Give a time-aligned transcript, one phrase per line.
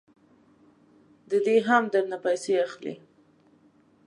[1.29, 2.95] ددې هم درنه پیسې اخلي.